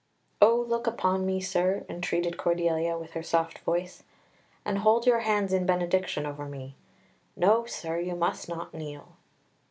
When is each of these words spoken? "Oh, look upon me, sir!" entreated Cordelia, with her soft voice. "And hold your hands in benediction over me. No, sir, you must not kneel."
"Oh, 0.41 0.55
look 0.67 0.87
upon 0.87 1.27
me, 1.27 1.39
sir!" 1.39 1.85
entreated 1.87 2.35
Cordelia, 2.35 2.97
with 2.97 3.11
her 3.11 3.21
soft 3.21 3.59
voice. 3.59 4.01
"And 4.65 4.79
hold 4.79 5.05
your 5.05 5.19
hands 5.19 5.53
in 5.53 5.63
benediction 5.67 6.25
over 6.25 6.45
me. 6.47 6.73
No, 7.35 7.65
sir, 7.67 7.99
you 7.99 8.15
must 8.15 8.49
not 8.49 8.73
kneel." 8.73 9.09